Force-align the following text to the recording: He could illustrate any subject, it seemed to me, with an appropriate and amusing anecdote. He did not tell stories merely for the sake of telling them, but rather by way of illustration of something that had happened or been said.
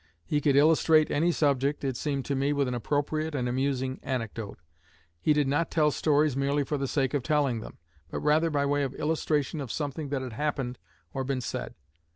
He 0.25 0.41
could 0.41 0.55
illustrate 0.55 1.11
any 1.11 1.31
subject, 1.31 1.83
it 1.83 1.95
seemed 1.95 2.25
to 2.25 2.33
me, 2.35 2.53
with 2.53 2.67
an 2.67 2.73
appropriate 2.73 3.35
and 3.35 3.47
amusing 3.47 3.99
anecdote. 4.01 4.57
He 5.19 5.31
did 5.31 5.47
not 5.47 5.69
tell 5.69 5.91
stories 5.91 6.35
merely 6.35 6.63
for 6.63 6.79
the 6.79 6.87
sake 6.87 7.13
of 7.13 7.21
telling 7.21 7.59
them, 7.59 7.77
but 8.09 8.21
rather 8.21 8.49
by 8.49 8.65
way 8.65 8.81
of 8.81 8.95
illustration 8.95 9.61
of 9.61 9.71
something 9.71 10.09
that 10.09 10.23
had 10.23 10.33
happened 10.33 10.79
or 11.13 11.23
been 11.23 11.39
said. 11.39 11.75